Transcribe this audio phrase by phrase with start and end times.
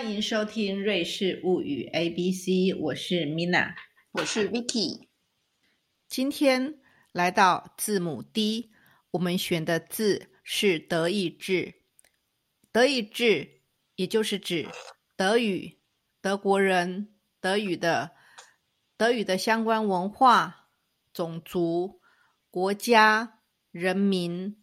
[0.00, 3.74] 欢迎收听瑞士物语 A B C，我是 Mina，
[4.12, 5.08] 我是 Vicky。
[6.08, 6.80] 今天
[7.12, 8.70] 来到字母 D，
[9.10, 11.82] 我们选的字是德意志。
[12.72, 13.60] 德意志
[13.94, 14.70] 也就是指
[15.18, 15.78] 德语、
[16.22, 18.12] 德国人、德语的、
[18.96, 20.70] 德语的相关文化、
[21.12, 22.00] 种族、
[22.50, 24.56] 国家、人民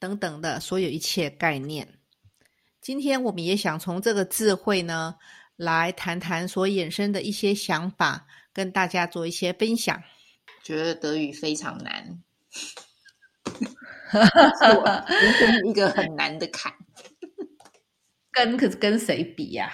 [0.00, 2.00] 等等的所有一切概念。
[2.84, 5.14] 今天我们也想从这个智慧呢，
[5.56, 10.02] 来谈谈所衍生的一些想法，跟大家做一些分享。
[10.62, 12.22] 觉得德语非常难，
[14.12, 16.70] 是我人生一个很难的坎。
[18.30, 19.72] 跟可是跟谁比呀？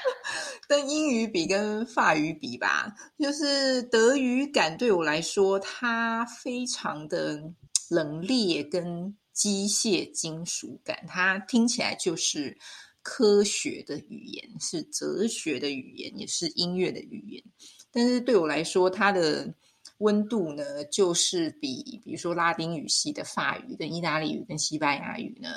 [0.68, 2.94] 跟英语比，跟法语比吧。
[3.18, 7.42] 就是德语感对我来说，它非常的
[7.88, 12.56] 冷冽跟机械金属感，它听起来就是。
[13.02, 17.42] 科学的语言是哲学的语言，也是音乐的语言。
[17.90, 19.52] 但是对我来说，它的
[19.98, 25.48] 温度呢，就是比比如说拉丁语系的法语、跟意大利语、跟西班牙语呢，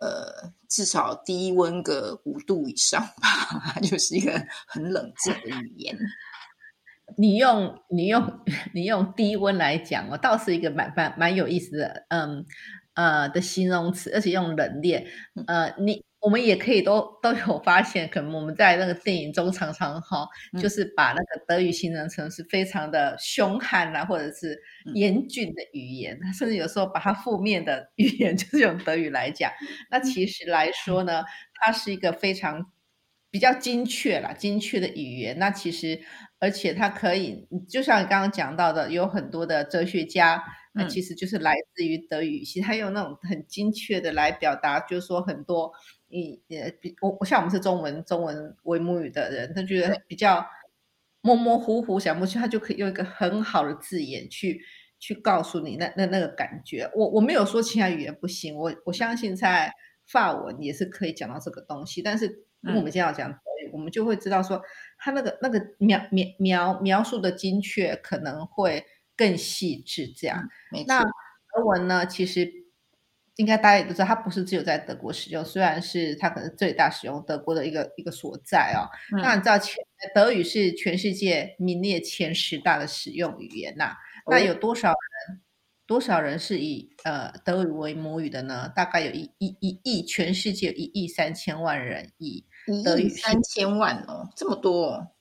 [0.00, 3.78] 呃，至少低温个五度以上吧。
[3.84, 4.32] 就是一个
[4.66, 5.96] 很冷静的语言。
[7.16, 8.40] 你用你用
[8.74, 12.44] 你用低温来讲，我倒是一个蛮蛮蛮有意思的，嗯
[12.94, 15.06] 呃的形容词，而且用冷冽，
[15.46, 16.04] 呃你。
[16.26, 20.26] 我们也可以都都有发现，可能我们在那个电影中常常哈，
[20.60, 24.60] 就是把那个德语形容成是非常的凶悍啊，或者是
[24.94, 29.52] 严峻的语言， 甚至有时候把它负面的语言 就是用德语来讲。
[29.88, 31.22] 那其实来说呢，
[31.60, 32.72] 它是一个非常
[33.30, 35.38] 比较精确啦，精确的语言。
[35.38, 36.00] 那其实
[36.40, 40.42] 而且它可以，就像你刚刚讲到的，有很多的哲学家，
[40.74, 45.70] 那其实就是来自于德语系，他用那种很精确的来表达，就是说很多。
[46.08, 50.46] 你也比我，我像我们是中文中文为母语的人，他觉得比较
[51.20, 54.60] 模模糊糊想不起，他就可以用一个很好的字眼去
[55.00, 56.88] 去告诉你那那那个感觉。
[56.94, 59.72] 我我没有说其他语言不行，我我相信在
[60.06, 62.00] 法文也是可以讲到这个东西。
[62.00, 64.62] 但是我们今天要讲德语，我们就会知道说
[64.98, 68.84] 他那个那个描描描描述的精确可能会
[69.16, 70.06] 更细致。
[70.16, 70.48] 这样，
[70.86, 72.65] 那德文呢，其实。
[73.36, 78.88] 应该大家也都知道，它不是只有在德国使用，虽然是它可能最大使用德国的一个一个所在哦。
[79.22, 79.76] 那你知道，全
[80.14, 83.94] 德语是全世界名列前十大的使用语言呐。
[84.26, 85.40] 那有多少人？
[85.86, 88.72] 多少人是以呃德语为母语的呢？
[88.74, 92.44] 大概有一一一亿，全世界一亿三千万人以
[92.82, 95.12] 德语三千万哦，这么多，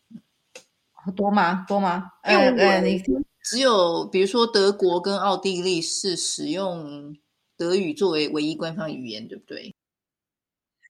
[1.16, 1.66] 多吗？
[1.68, 2.12] 多吗？
[2.30, 3.04] 因为你
[3.44, 7.14] 只有比如说德国跟奥地利是使用。
[7.58, 9.74] 德语作为唯一官方语言，对不对？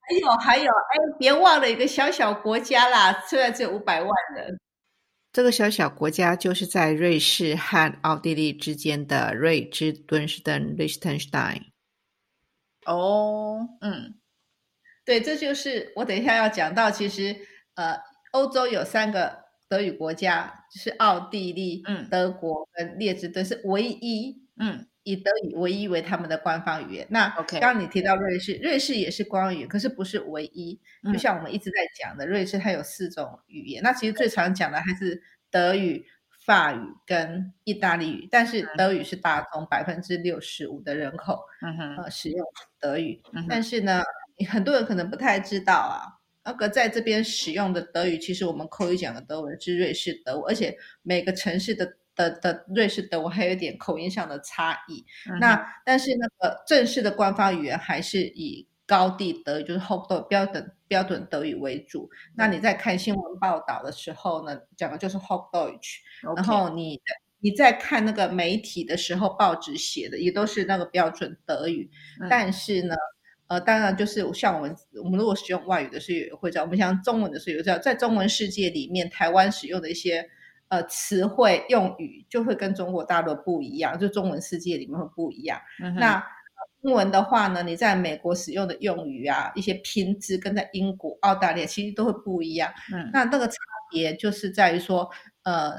[0.08, 4.58] 还有还有，哎，别忘了一个小小国家啦，虽然只有五百万人。
[5.32, 11.62] 这个小小国家就是在瑞士和奥地利之间的瑞士敦士登 （Liechtenstein）。
[12.86, 14.18] 哦，嗯，
[15.04, 16.90] 对，这就是我等一下要讲到。
[16.90, 17.36] 其实，
[17.74, 17.98] 呃，
[18.30, 24.86] 欧洲有三个德语国家，就是奥地利、嗯，德国跟列支敦是唯一，嗯。
[25.06, 27.06] 以德语唯一为他们的官方语言。
[27.08, 30.76] 那刚刚你提到瑞士，瑞士也是官方语言，可是不是唯一。
[31.12, 33.80] 就像我们一直在讲的，瑞士它有四种语言。
[33.84, 36.04] 那其实最常讲的还是德语、
[36.44, 38.26] 法语跟意大利语。
[38.32, 41.38] 但是德语是大宗，百分之六十五的人口
[41.96, 42.44] 呃使用
[42.80, 43.22] 德语。
[43.48, 44.02] 但是呢，
[44.48, 51.96] 很多人可能不太知道啊，那个在这边使用的德语，其实我们口语讲的德文是瑞士德文，而且每个城市的。
[52.16, 55.04] 的的瑞士德文还有一点口音上的差异，
[55.38, 62.08] 那但是那个正式的官方语言还是以高地德语，就是 Hochdeutsch 标准标准德语为主。
[62.34, 65.98] 那你在看新闻报道的时候呢，讲的就是 Hochdeutsch，
[66.34, 66.98] 然后你
[67.40, 71.90] 你在看那个媒体的时候，报纸写的也都是那个标准德语。
[72.30, 72.94] 但是呢，
[73.48, 74.74] 呃，当然就是像我们
[75.04, 80.30] 我们如果使用外语的时候也，会这样，我们像中文的时候，有这样在中文世界里面，台湾使用的一些。
[80.68, 85.60] 呃，词汇用语就会跟中国大陆不一样，就中文世界里面会不一样。
[85.96, 86.20] 那
[86.82, 92.72] 英文的话呢，你在美国使用的用语啊，一些拼字跟在英国、澳大利亚其实都会不一样。
[92.92, 93.54] 嗯，那那个差
[93.90, 95.08] 别就是在于说，
[95.44, 95.74] 呃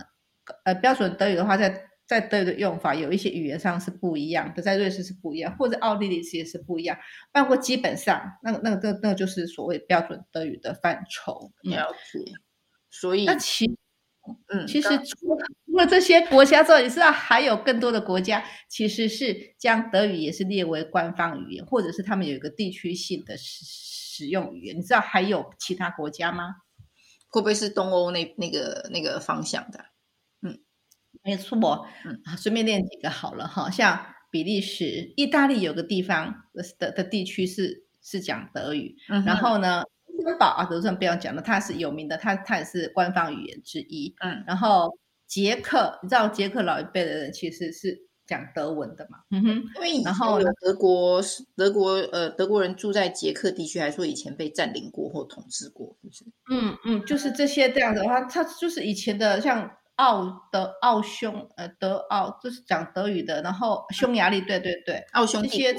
[0.63, 6.97] 呃，标准德语的话，在在德语的用法有一些语言上是不一样的，在瑞士是不一样，或者奥地利其实是不一样。
[7.33, 11.51] 不过基本上，那个那个那个就是所谓标准德语的范畴。
[11.63, 12.33] 了解。
[12.89, 13.77] 所以那其。
[14.49, 24.77] 嗯，其实除除了这些国家之外，你知道还有更多的国家其实是将德语也是列为官方语言，或者是他们有一个地区性的使使用语言。
[24.77, 26.55] 你知道还有其他国家吗？
[27.29, 29.79] 会不会是东欧那那个那个方向的？
[30.41, 30.59] 嗯，
[31.23, 31.85] 没错。
[32.05, 36.33] 嗯，顺便练几个好了哈，像比利时、意大利有个地方
[36.77, 38.95] 的的地区是是讲德语，
[39.25, 39.83] 然后呢。
[40.27, 44.13] 森堡啊，德顺不要讲了，它是有名的，它它也是官方语言之一。
[44.19, 44.89] 嗯，然后
[45.25, 49.19] 捷克，你知道捷克老一辈的人其实是讲德文的嘛？
[49.31, 49.49] 嗯哼。
[49.75, 51.21] 因为然后德国
[51.55, 56.25] 德国呃德国人住在捷克地区，还说以前被占领过或统治过，是不是？
[56.51, 65.73] 嗯嗯，就是这些这样的话，它就是以前的像奥德奥匈呃德奥，就是讲德语的，然后匈牙利，对对对，奥匈这些。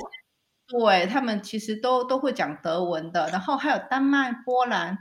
[0.69, 4.99] 对他们其实都都会讲德文的，然后还有丹麦、波兰。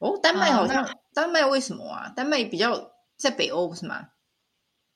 [0.00, 2.10] 哦，丹麦好像丹麦为什么啊？
[2.16, 4.06] 丹麦比较在北欧是吗？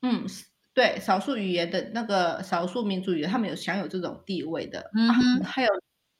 [0.01, 0.25] 嗯，
[0.73, 4.91] 对，少数语言的那个少数民族语言，他们有享有这种地位的。
[4.95, 5.69] 嗯，还有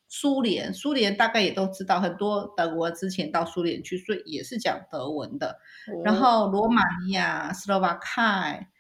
[0.07, 5.59] 苏联，苏联大概也都知道，很多德国之前到苏联去，所以也是讲德文的。
[6.05, 8.21] 然后罗马尼亚、斯洛伐克，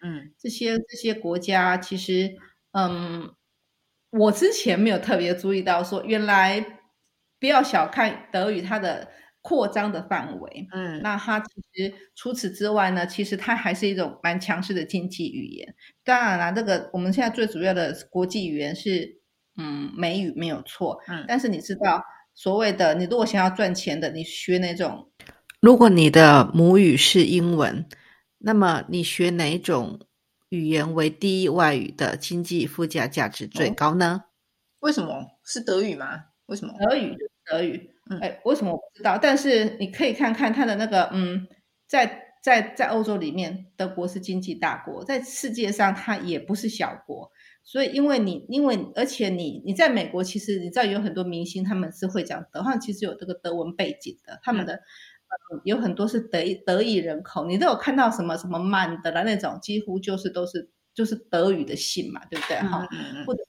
[0.03, 2.37] 嗯，这些这些国家其实，
[2.73, 3.35] 嗯。
[4.19, 6.65] 我之前没有特别注意到，说原来
[7.41, 9.09] 不要小看德语它的
[9.43, 10.69] 扩张的范围。
[10.73, 15.75] 嗯，那它其实除此之外呢，其实它还是一种蛮强势的经济语言。
[16.05, 19.21] 当然啦，这个我们现在最主要的国际语言是
[19.57, 21.01] 嗯美语没有错。
[21.09, 22.01] 嗯，但是你知道，
[22.35, 25.11] 所谓的你如果想要赚钱的，你学哪种，
[25.61, 27.85] 如果你的母语是英文，
[28.39, 29.99] 那么你学哪种？
[30.51, 34.25] 语言为第一外语的经济附加价值最高呢？
[34.81, 36.25] 为什么是德语吗？
[36.47, 37.17] 为什么德语？
[37.47, 37.91] 德语？
[38.21, 39.19] 哎，为什么我不知道？
[39.19, 41.47] 但是你可以看看它的那个，嗯，
[41.87, 47.31] 在在在欧洲里面，德国是经济大国，在世界上它也不是小国。
[47.65, 54.81] 所以，因为你，因为而且你你在美国，其实你知道有很多明星他们是会讲德，他其实有这个德文背景的，他们的。
[55.65, 62.57] 有很多是德德语人口，你都有看到什么什么曼德拉那种，几乎就是都是就是德语的姓嘛，对不对？
[62.59, 62.87] 哈，
[63.27, 63.43] 或者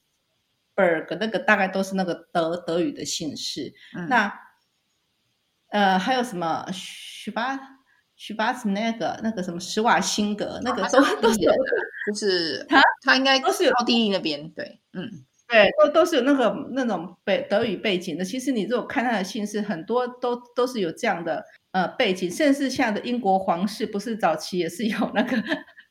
[0.76, 3.74] Berg 那个大概都是那个德德语的姓氏。
[4.10, 4.34] 那
[5.70, 7.60] 呃还有什么许巴
[8.16, 11.40] 许巴斯那个那个什么施瓦辛格那个都都是
[12.08, 18.26] 就是他他应该都是有奥地利那边对，嗯，对，都都是有那个那种背德语背景的。
[18.26, 21.44] 其实你如果看他的姓氏，很多都都是有这样的。
[21.72, 25.36] 呃，背景甚至像的英国皇室，不是早期也是有那个，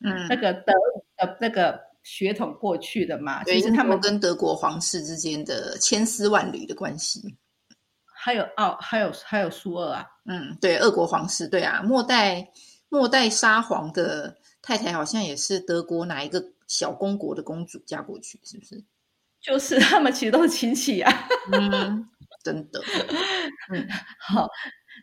[0.03, 0.73] 嗯， 那个德
[1.19, 3.45] 的那个血统过去的嘛？
[3.45, 7.37] 其实他们跟德国皇室之间的千丝万缕的关系，
[8.17, 12.49] 还有奥，还有还有苏俄啊，嗯，对，俄国皇室，对啊，末代
[12.89, 18.83] 末代沙皇的太太好像也是德国哪一个小公国的公主嫁过去，是不是？
[19.45, 21.13] 就是他们其实都是亲戚啊，
[21.53, 22.09] 嗯，
[22.43, 22.81] 真的，
[23.73, 23.87] 嗯，
[24.19, 24.49] 好。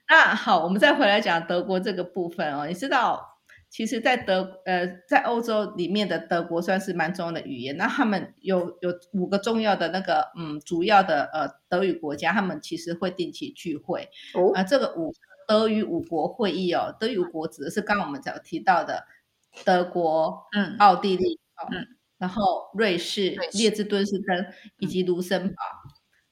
[0.09, 2.65] 那好，我们再回来讲德国这个部分哦。
[2.67, 3.37] 你知道，
[3.69, 7.77] 其实，在德呃，在欧洲里面的德国算是蛮重要的语言。
[7.77, 14.09] 那他们有有五个重要的那个嗯，主要的呃德语国家，他们其实会定期聚会。
[14.33, 15.13] 哦，啊，这个五
[15.47, 19.05] 德语五国会议哦，德语五国指的是刚刚我们讲提到的
[19.63, 21.39] 德国、嗯，奥地利、
[21.71, 21.87] 嗯，
[22.21, 24.45] 然后瑞士、列支敦士登
[24.77, 25.55] 以及卢森堡。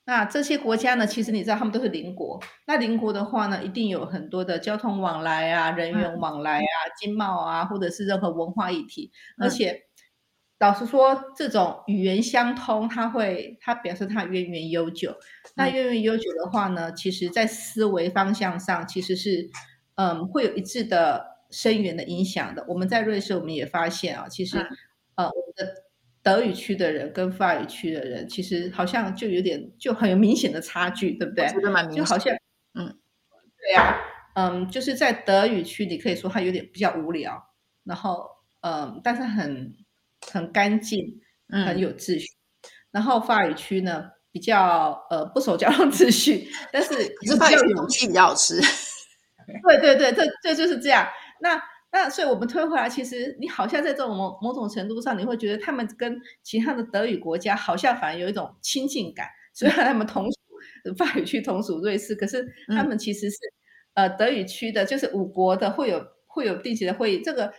[0.05, 1.05] 那这些国家呢？
[1.05, 2.39] 其实你知道，他们都是邻国。
[2.67, 9.11] 那邻国的话呢，一定有很多的交通往来啊、人员往来啊、经贸啊，或者是任何文化议题。
[9.39, 9.83] 而且，
[10.59, 15.15] 老实说，这种语言相通，它会它表示它渊源悠久。
[15.55, 19.49] 那渊源悠久的话呢，其实在思维方向上，其实是
[19.95, 22.65] 嗯，会有一致的深远的影响的。
[22.67, 24.67] 我们在瑞士，我们也发现啊，其实。
[26.21, 31.47] 德语区的人跟法语区的人，其实好像就有点就很有明显的差距，对不对？
[31.95, 32.35] 就好像，
[32.73, 32.99] 嗯，
[33.57, 33.95] 对呀，
[34.35, 37.41] 嗯，就是在德语区，你可以说他有点比较无聊，
[37.85, 38.29] 然后，
[38.61, 39.73] 嗯，但是很
[40.27, 42.25] 很干净，很有秩序。
[42.91, 48.59] 然后法语区呢，比较呃不守交通秩序，但是是比较有趣，比较好吃。
[49.65, 51.07] 对对对，这这就是这样。
[51.39, 51.61] 那。
[51.91, 59.27] 那所以，我们推回来，其实你好像在这种某某种程度上，你会觉得他们跟其他的德语国家好像反而有一种亲近感。
[59.53, 60.37] 虽然他们同属
[60.97, 63.37] 法语区，同属瑞士，可是他们其实是
[63.95, 67.21] 呃德语区的，就是五国的会有会有定期的会议。
[67.23, 67.51] 这个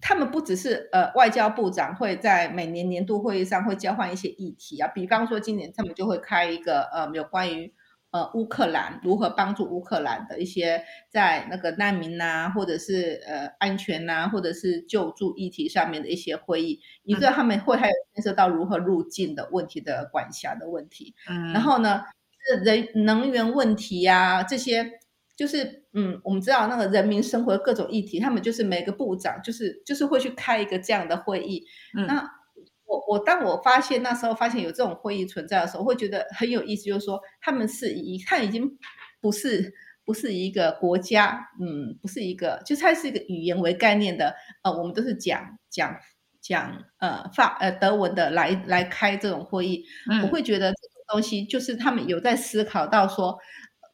[0.00, 7.72] 他们不只是呃外交部长会在每年年度会议上会交换一些议题啊，比方说今年他们就会开一个呃有关于。
[8.18, 16.80] 呃乌克兰如何帮助乌克兰的一些在那个难民呐，或者是呃安全呐，或者是救助议题上面的一些会议。
[17.04, 21.14] 你知道他们会还有牵涉到如何入境的问题的管辖的问题。
[21.28, 22.02] 嗯，然后呢，
[22.46, 24.98] 是人能源问题呀这些。
[25.38, 31.64] 就是嗯，我们知道那个人民生活的各种议题，他们就是每个部长就是就是会去开一个这样的会议。
[31.92, 32.28] 那
[32.88, 38.76] 我我当我发现那时候发现有这种会议存在的时候，会觉得很有意思，就是说他们是以他已经
[39.20, 39.72] 不是
[40.04, 44.34] 不是一个国家，嗯，不是一个，就是它是一个语言为概念的。
[44.62, 45.96] 呃，我们都是讲讲
[46.40, 49.84] 讲呃法呃德文的来来开这种会议，
[50.24, 53.38] 我会觉得这种东西就是他们有在思考到说。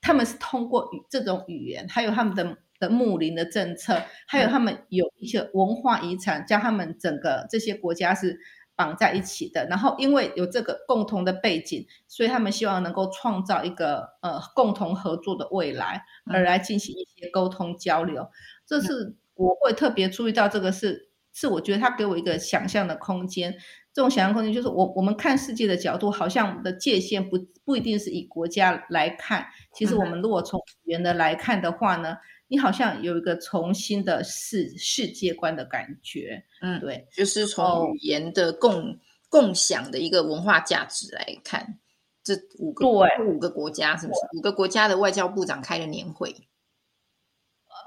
[0.06, 8.38] 他们是通过语这种语言，还有他们的的牧林的政策，还有他们有一些文化遗产，将他们整个这些国家是
[8.76, 9.66] 绑在一起的。
[9.66, 18.28] 然后因为有这个共同的背景，所以他们希望能够创造一个呃共同合作的未来，而来进行一些沟通交流。
[18.66, 23.54] 这是我会特别注意到这个是是我觉得他给我一个想象的空间。
[23.92, 29.46] 这种想象空间就是我我们看世界的角度，好像的界限不不一定是以国家来看。
[29.72, 32.16] 其实我们如果从语言的来看的话呢，
[32.54, 36.40] 你好像有一个重新的世世界观的感觉。
[36.60, 38.96] 嗯，对，就是从语言的共
[39.28, 41.80] 共享的一个文化价值来看，
[42.22, 44.20] 这五个对五个国家是不是？
[44.38, 46.32] 五个国家的外交部长开了年会。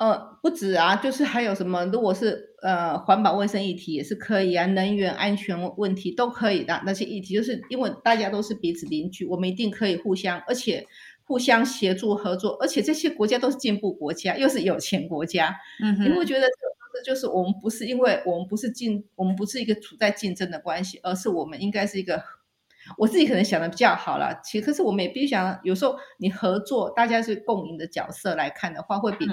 [0.01, 10.85] 呃，不止啊，就是还有什么，如果是呃环保卫生议题也是可以啊，能源安全问题都可以的那些议题，就是因为大家都是彼此邻居，我们一定可以互相，而且
[11.27, 15.53] 互相协助合作，而且这些国家都是进步国家，又是有钱国家，
[15.83, 22.23] 嗯，你会觉得这个方式就是我们不是因为我们不是竞，我们不是一个处在竞争的关系，而是我们应该是一个，
[22.97, 29.25] 我自己可能想的比较好了，其实可是我们也必须想，有时候你合作，大家是共赢的角色来看的话，会比。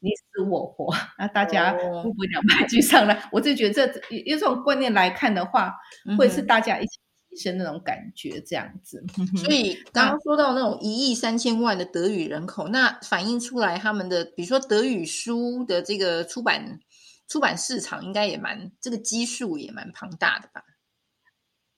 [0.00, 3.18] 你死我活，那大家互不两败俱伤了。
[3.32, 5.74] 我就觉得这用这种观念来看的话，
[6.16, 9.04] 会是大家一起提升那种感觉，这样子。
[9.36, 16.80] 所以刚刚说到那种一亿三千万的德语人口，那反映出来他们的，比如说德语书的这个出版
[17.28, 20.62] 出版市场，应该也蛮这个基数也蛮庞大的吧。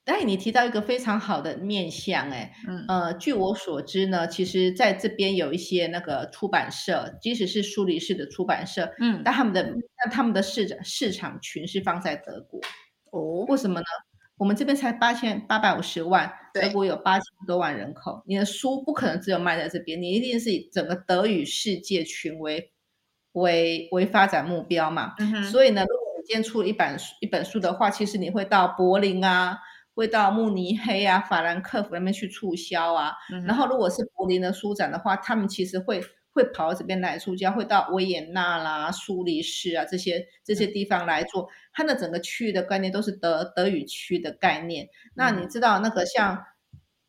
[0.06, 12.60] 哎，你提到一个非常好的面向，哎，嗯，呃，据我所知呢，其实在这边有一些那个出版社，即使是苏黎世的出版社，嗯，但他们的但他们的市场市场群是放在德国，
[13.12, 13.86] 哦，为什么呢？
[14.40, 22.72] 我们这边才八千八百五十万，德国有八千多万人口，你的书不可能只有卖在这边，你一定是以整个德语世界群为
[23.32, 29.58] 为为发展目标嘛，嗯所以呢，如果你今天出了一本一本书的话，其实你会到柏林啊。
[29.92, 33.12] 会到慕尼黑啊、法兰克福那边去促销啊，
[33.44, 36.00] 然后如果是柏林的书展的话，他们其实会
[36.42, 44.88] 会跑到这边来出家，会到维也纳啦、苏黎世啊这些这些地方来做，它的整个区域的概念都是德德语区的概念。
[45.14, 46.44] 那你知道那个像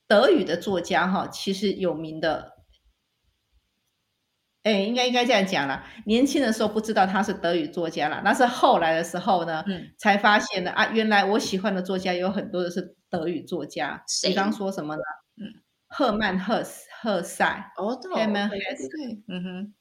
[0.08, 2.54] 德语的作家哈，其实有名的。
[4.64, 5.84] 哎，应该应该这样讲了。
[6.06, 9.66] 年轻的时候不知道他是德语作家了，那是后来的时候呢，
[9.98, 10.86] 才发现的啊。
[10.94, 14.04] 原来我喜欢的作家有很多的是德语作家。
[14.22, 15.02] 比方说什么呢？
[15.92, 16.64] 嗯，赫曼赫
[17.02, 17.72] 赫塞。
[17.78, 19.24] 哦，对，赫曼赫塞。
[19.28, 19.74] 嗯哼，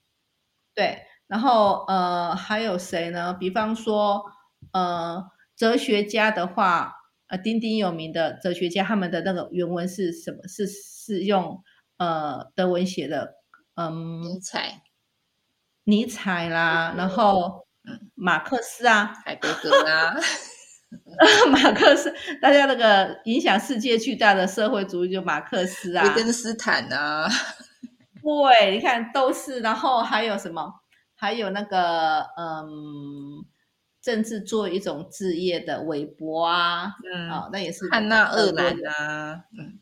[0.74, 1.02] 对。
[1.28, 3.32] 然后呃，还有谁呢？
[3.34, 4.24] 比方说
[4.72, 5.24] 呃，
[5.56, 6.94] 哲学家的话，
[7.28, 10.46] 呃，鼎鼎有名的哲学家，他们的那个原文是什么？
[10.48, 11.62] 是是用
[11.98, 13.36] 呃德文写的。
[13.76, 14.82] 嗯，尼采，
[15.84, 20.14] 尼采啦，然后嗯，马克思啊，海德格啊，
[21.50, 27.28] 马克思，大家那个影响世界巨大的社会主义就马克思啊，维根斯坦啊，
[28.22, 30.72] 对，你看都是，然后还有什么？
[31.14, 33.44] 还有那个嗯，
[34.00, 39.78] 政治作为一种职业的韦伯啊，嗯，啊，那也是汉娜·厄兰啊，嗯。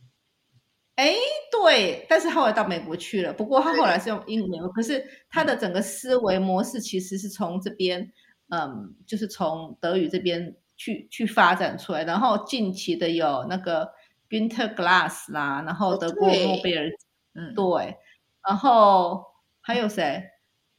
[0.97, 1.15] 哎，
[1.53, 3.33] 对，但是后来到美国去了。
[3.33, 5.01] 不过他后来是用英文，可是
[5.31, 8.13] 他的整个思维模式其实是从这边，
[8.49, 12.05] 嗯，就是从德语这边去去发展出来。
[12.05, 13.93] 然后近期的有那个
[14.31, 16.89] Winter Glass 啦，然后德国诺贝尔，
[17.35, 17.99] 嗯，对，
[18.47, 19.27] 然后
[19.61, 20.31] 还有谁？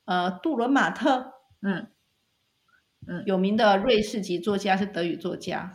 [0.05, 1.87] 呃，杜伦马特，嗯
[3.07, 5.71] 嗯，有名的瑞士籍作家是德语作家。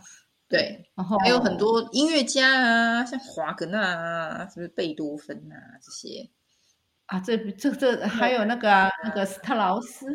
[0.47, 6.29] 对，然后还有很多音乐家啊，像华格纳啊，是不是贝多芬啊这些
[7.07, 7.19] 啊？
[7.19, 10.05] 这这这还有那个啊，那个斯特劳斯。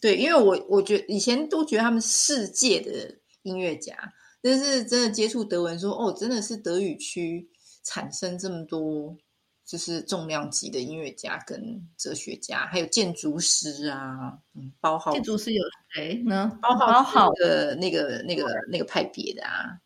[0.00, 3.96] 对，因为我我觉得以前都觉得他们世界的音乐家，
[4.40, 7.48] 但是真的接触德文，说哦，真的是德语区
[7.82, 9.16] 产生这么多
[9.64, 11.60] 就是重量级的音乐家跟
[11.96, 15.62] 哲学家，还有建筑师啊，嗯，包豪建筑师有
[15.94, 16.58] 谁呢？
[16.62, 19.78] 包豪的那个那个那个派别的啊，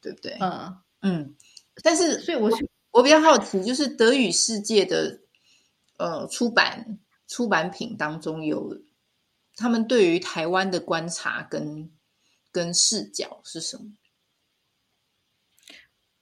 [0.00, 0.36] 对不对？
[0.40, 1.34] 嗯嗯。
[1.82, 2.50] 但是，所以我
[2.90, 5.18] 我比较好奇，就是德语世界的
[5.96, 8.76] 呃出版出版品当中有
[9.56, 11.90] 他们对于台湾的观察跟
[12.52, 13.84] 跟视角是什么？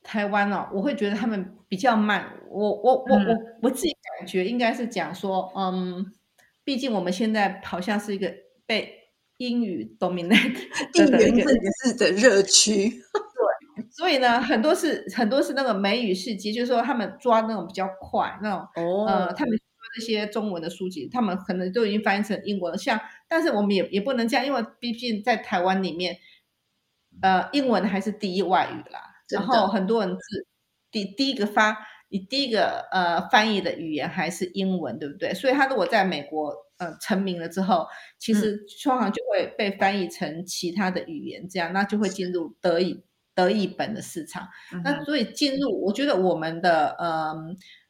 [0.03, 2.33] 台湾哦，我会觉得他们比较慢。
[2.49, 6.07] 我我我我我自己感觉应该是讲说，嗯，
[6.65, 8.33] 毕竟我们现在好像是一个
[8.65, 8.91] 被
[9.37, 10.55] 英语 dominate
[10.93, 11.47] 地缘政
[11.85, 12.89] 治的热区，
[13.77, 18.67] 对，所以呢，很多是很多是那个美语世界，就是说他们抓那种比较快那种，
[19.07, 22.79] 呃，他们说这些中文的书籍，他们可能都已经翻译成英文了。
[22.79, 26.19] 像，但是我们也也不能这样，因为毕竟在台湾里面，
[27.23, 29.01] 呃，英文还是第一外语啦。
[29.29, 30.47] 然后很多人是
[30.91, 31.77] 第第一个发，
[32.09, 35.35] 你第一个呃翻译的语言还是英文，对不对？
[35.35, 37.87] 所以他如果在美国呃成名了之后，
[38.19, 43.03] 其实通常就会被翻译成其他的语言，这样那就会进入德语
[43.35, 44.49] 德语本的市场。
[44.83, 47.35] 那所以进入，我觉得我们的呃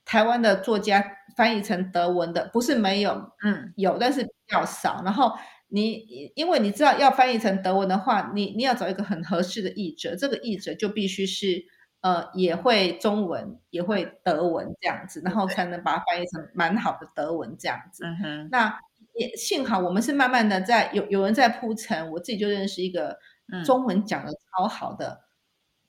[0.08, 1.04] 台湾的作家
[1.36, 5.02] 翻译成德文的不是没有，嗯，有，但是比较少。
[5.04, 5.32] 然后。
[5.70, 11.62] 你因为你知道要翻译成德文的话，你你要找一个很合适的译者，这个译者就必须是
[12.00, 18.02] 呃也会中文也会德文这样子，然后才能把它翻译成蛮好的德文这样子。
[18.02, 18.48] 嗯哼。
[18.50, 18.80] 那
[19.12, 23.18] 也幸好我们是慢慢的在有有人在铺陈，我自己就认识一个
[23.66, 25.20] 中文讲的超好的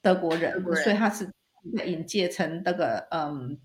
[0.01, 1.31] 德国人，所以他是
[1.85, 3.57] 引介成那个嗯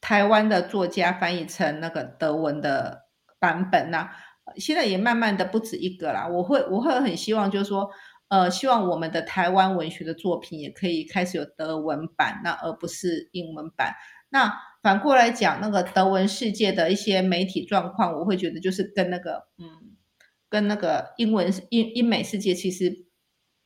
[0.00, 3.06] 台湾的作家翻译成那个德文的
[3.38, 4.10] 版本那。
[4.56, 7.88] 现在也慢慢的不止一个啦，我会我会很希望，就是说，
[8.26, 13.94] 呃，希望我们的台湾文学的作品也可以开始有德文版，那而不是英文版。
[14.30, 19.96] 那反过来讲，那个德文世界的一些媒体状况，我会觉得就是跟那个，嗯，
[20.48, 23.06] 跟那个英文英英美世界其实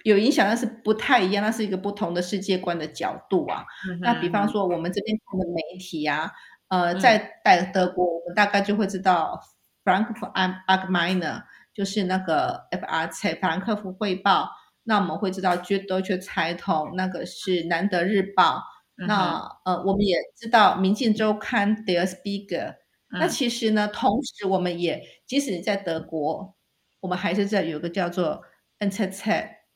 [0.05, 3.67] 有影响，但是不太一样，那是一个不同的世界观的角度啊。
[4.01, 6.31] 那比方说我们这边看的媒体啊，
[6.69, 9.38] 呃，在在德国，我们大概就会知道。
[9.85, 10.33] Frankfurt
[10.67, 11.43] Allgemeine
[11.75, 14.49] 就是那个 FRC 法兰克福汇报，
[14.85, 18.62] 那我们会知道 Deutsche Zeitung 那个是南德日报，
[18.97, 22.77] 那呃我们也知道民进周刊 Der Spiegel，
[23.11, 26.57] 那其实呢，同时我们也即使你在德国，
[27.01, 28.40] 我们还是在有个叫做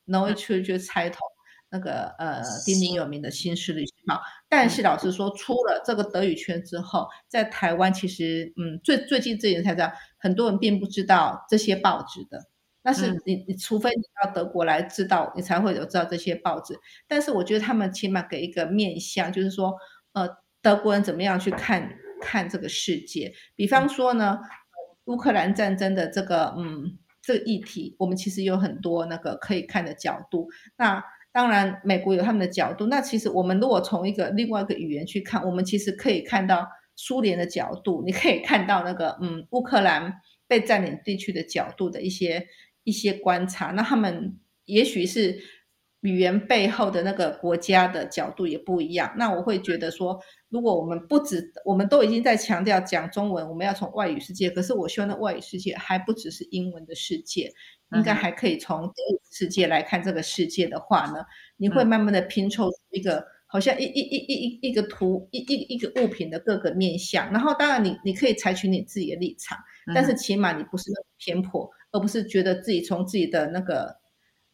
[0.08, 1.18] NZZ Neue Deutsche Zeitung。
[1.70, 4.14] 那个呃，鼎鼎有名的《新势力时报》，
[4.48, 12.42] 但是老实说，出了这个德语圈之后，在台湾其实，嗯，最最近这几年才知道，很多人并不知道这些报纸的。
[12.80, 16.74] 那是你你除非你到德国来知道，你才会有知道这些报纸。
[17.06, 19.74] 但是我觉得他们起码给一个面向，就是说，
[20.14, 20.26] 呃，
[20.62, 21.86] 德国人怎么样去看
[22.22, 23.34] 看这个世界。
[23.54, 24.38] 比方说呢，
[25.04, 26.96] 乌克兰战争的这个嗯
[27.28, 30.48] 这个议题，我们其实有很多那个可以看的角度。
[30.78, 32.86] 那当然，美国有他们的角度。
[32.86, 40.14] 那其实我们如果从一个另外一个语言去看，我们其实可以看到苏联的角度，你可以看到那个嗯乌克兰
[40.46, 42.46] 被占领地区的角度的一些
[42.84, 43.72] 一些观察。
[43.72, 45.38] 那他们也许是
[46.00, 49.12] 语言背后的那个国家的角度也不一样。
[49.16, 57.52] 那我会觉得说，如果我们不止我们都已经在强调讲中文，我们要从外语世界，可是我希望那外语世界还不只是英文的世界。
[57.96, 61.24] 应该还可以从德语世界来看这个世界的话呢，
[61.56, 69.56] 你会慢慢的拼凑出一个好像一一一一一一个图一一一个物品的各个面相，然后当然你你可以采取你自己的立场，
[69.94, 73.96] 但是起码你不是那么偏颇，而不是觉得自己从自己的那个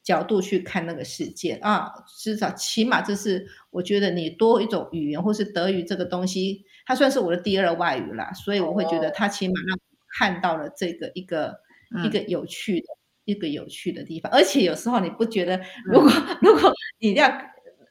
[0.04, 11.56] 角度去看那个世界啊，至少起码这是我觉得你多一种语言或是德语这个东西，它算是我的第二外语啦，所以我会觉得它起码让我看到了这个一个
[12.04, 12.86] 一个有趣的。
[13.26, 16.12] 一个有趣的地方，而且有时候你不觉得，如果
[16.42, 17.26] 如果你要，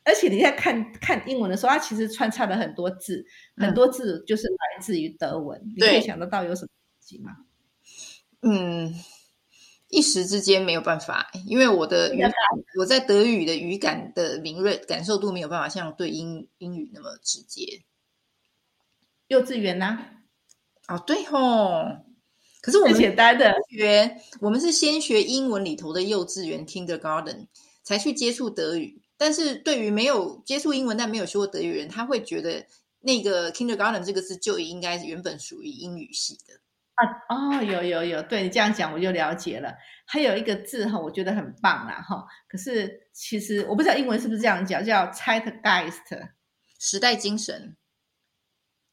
[0.06, 7.32] 而且你在看看英文的时候，它其实穿插了很多字，很多字就是来自于德文，你可以想得到有什么吗？
[8.44, 8.94] 嗯，
[9.94, 12.34] 一时之间没有办法，因为我的语感，
[12.80, 17.84] 我在德语的语感的敏锐感受度没有办法像对英英语那么直接。
[19.28, 20.00] 幼稚园呢？
[20.88, 21.86] 哦，对吼。
[22.60, 27.46] 可是我们简单的学，我们是先学英文里头的幼稚园 Kindergarten，
[27.84, 29.00] 才去接触德语。
[29.16, 32.66] 但是对于没有接触英文但没有学过德语人，他会觉得
[33.02, 36.60] 那个 Kindergarten 这个字就应该原本属于英语系的
[36.96, 37.06] 啊。
[37.30, 39.74] 哦，有有有，对你这样讲我就了解了。
[40.06, 42.26] 还有一个字哈，我觉得很棒啦哈。
[42.48, 46.30] 可是其实我不知道英文是不是这样讲，叫 Zeitgeist，
[46.80, 47.76] 时代精神。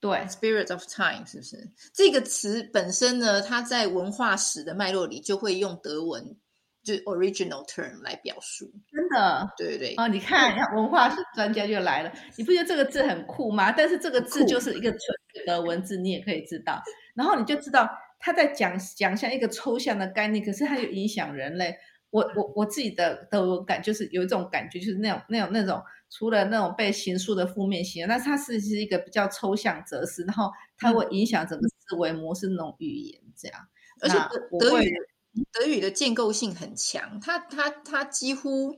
[0.00, 3.42] 对，spirit of time 是不是这个词本身呢？
[3.42, 6.38] 它在文化史的脉络里就会用德文，
[6.82, 8.70] 就 original term 来表述。
[8.90, 9.94] 真的，对对对。
[9.96, 12.12] 哦，你看，文化史专家就来了。
[12.36, 13.72] 你不觉得这个字很酷吗？
[13.72, 15.00] 但是这个字就是一个纯
[15.46, 16.80] 的文字，你也可以知道。
[17.14, 17.88] 然后你就知道
[18.18, 21.74] 他在讲讲像一个抽象的概念，可是它又影响人类。
[22.10, 25.82] 我我我自己的的感就是有一种感觉，就是那种那种那种。
[26.12, 33.60] 除了那种被刑诉的负面形象，那它是是一个比较抽象哲思，然后它会影响整个思维模式那种语言这样。
[34.02, 34.16] 而且
[34.58, 34.92] 德语
[35.52, 38.76] 德语的建构性很强，它它它几乎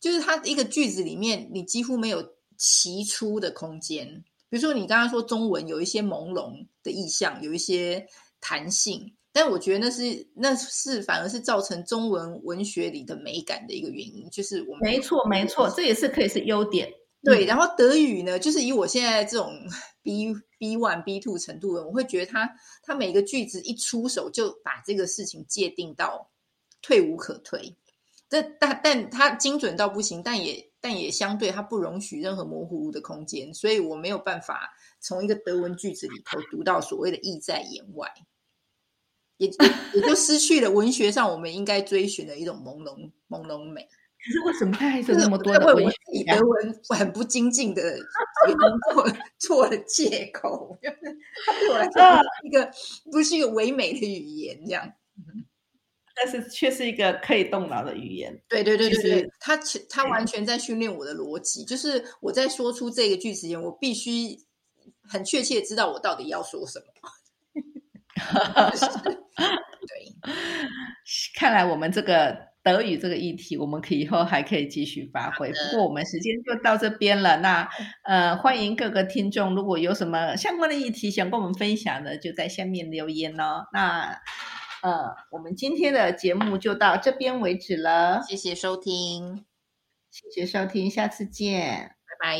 [0.00, 4.06] 就是它一个句子里面你几乎没有奇出的空间。
[4.48, 8.06] 比如说你刚刚说中文有一些朦胧的意象，有一些
[8.40, 9.14] 弹性。
[9.32, 16.90] 但我觉得那是那是反而是造成中文文学里的美感的一个原因，就是我们没错没错，这也是可以是优点。
[17.22, 19.54] 对，然后德语呢，就是以我现在这种
[20.02, 22.50] B B one B two 程度的，我会觉得他
[22.82, 26.30] 他每个句子一出手就把这个事情界定到
[26.82, 27.76] 退无可退。
[28.28, 38.08] 这但但他精准到不行，但也但也相对他不容许任何模糊的空间，所以我没有办法从一个德文句子里头读到所谓的意在言外。
[39.38, 39.48] 也
[39.94, 43.88] 也就失去了文学上我们应该追寻的一种朦胧朦胧美。
[44.22, 47.98] 可是为什么他还有那么多的文以德文很不精进的
[48.92, 50.78] 做错了借口？
[51.46, 52.00] 他对我来说
[52.44, 52.70] 一个
[53.10, 54.92] 不是一个唯美的语言，这样，
[56.14, 58.38] 但是却是一个可以动脑的语言。
[58.46, 64.38] 对对对对对，他他完全在训练我的逻辑，就是我在说出这个句子前，我必须
[65.02, 66.84] 很确切知道我到底要说什么。
[69.86, 70.14] 对，
[71.34, 75.50] 看来我们这个德语这个议题，我们可以以后还可以继续发挥。
[75.50, 77.38] 不过我们时间就到这边了。
[77.38, 77.68] 那
[78.04, 83.66] 呃，欢迎各个听众，如果有什么相关的议题想跟我们分享的，就在下面留言哦。
[83.72, 84.20] 那
[84.82, 88.22] 呃，我们今天的节目就到这边为止了。
[88.28, 89.44] 谢谢收听，
[90.10, 92.38] 谢谢收听，下次见，拜拜。